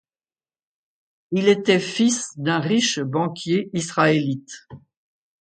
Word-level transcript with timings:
Il 1.29 1.47
était 1.47 1.79
fils 1.79 2.31
d'un 2.35 2.59
riche 2.59 2.99
banquier 2.99 3.69
israélite. 3.73 4.67